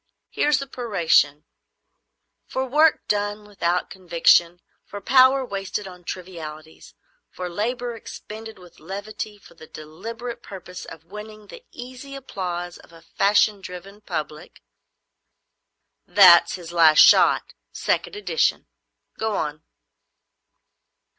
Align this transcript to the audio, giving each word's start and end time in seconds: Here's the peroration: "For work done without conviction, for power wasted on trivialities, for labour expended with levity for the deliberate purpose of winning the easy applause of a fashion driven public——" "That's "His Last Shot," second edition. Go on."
Here's 0.31 0.57
the 0.57 0.65
peroration: 0.65 1.43
"For 2.47 2.65
work 2.65 3.07
done 3.07 3.45
without 3.45 3.91
conviction, 3.91 4.59
for 4.83 4.99
power 4.99 5.45
wasted 5.45 5.87
on 5.87 6.05
trivialities, 6.05 6.95
for 7.29 7.47
labour 7.47 7.95
expended 7.95 8.57
with 8.57 8.79
levity 8.79 9.37
for 9.37 9.53
the 9.53 9.67
deliberate 9.67 10.41
purpose 10.41 10.85
of 10.85 11.03
winning 11.05 11.45
the 11.45 11.63
easy 11.71 12.15
applause 12.15 12.79
of 12.79 12.91
a 12.91 13.03
fashion 13.03 13.61
driven 13.61 14.01
public——" 14.01 14.63
"That's 16.07 16.55
"His 16.55 16.73
Last 16.73 16.97
Shot," 17.03 17.53
second 17.71 18.15
edition. 18.15 18.65
Go 19.19 19.35
on." 19.35 19.61